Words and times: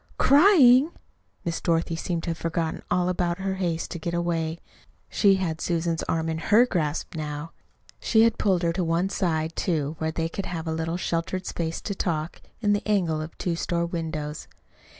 "Crying!" 0.17 0.91
Miss 1.45 1.61
Dorothy 1.61 1.95
seemed 1.95 2.23
to 2.23 2.31
have 2.31 2.37
forgotten 2.39 2.81
all 2.89 3.07
about 3.07 3.37
her 3.37 3.53
haste 3.57 3.91
to 3.91 3.99
get 3.99 4.15
away. 4.15 4.57
She 5.11 5.35
had 5.35 5.61
Susan's 5.61 6.01
arm 6.09 6.27
in 6.27 6.39
HER 6.39 6.65
grasp 6.65 7.13
now. 7.15 7.51
She 7.99 8.23
had 8.23 8.39
pulled 8.39 8.63
her 8.63 8.73
to 8.73 8.83
one 8.83 9.09
side, 9.09 9.55
too, 9.55 9.93
where 9.99 10.09
they 10.11 10.27
could 10.27 10.47
have 10.47 10.65
a 10.67 10.73
little 10.73 10.97
sheltered 10.97 11.45
place 11.53 11.81
to 11.81 11.93
talk, 11.93 12.41
in 12.61 12.73
the 12.73 12.81
angle 12.87 13.21
of 13.21 13.37
two 13.37 13.55
store 13.55 13.85
windows. 13.85 14.47